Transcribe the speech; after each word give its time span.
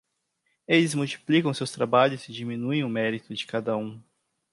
Eles 0.67 0.95
multiplicam 0.95 1.53
seus 1.53 1.69
trabalhos 1.69 2.27
e 2.27 2.31
diminuem 2.33 2.83
o 2.83 2.89
mérito 2.89 3.35
de 3.35 3.45
cada 3.45 3.77
um. 3.77 4.01